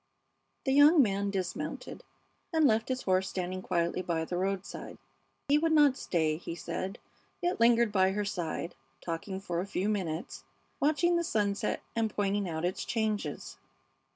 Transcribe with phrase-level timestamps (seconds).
[0.65, 2.03] The young man dismounted
[2.51, 4.97] and left his horse standing quietly by the roadside.
[5.47, 6.97] He would not stay, he said,
[7.39, 10.43] yet lingered by her side, talking for a few minutes,
[10.79, 13.57] watching the sunset and pointing out its changes.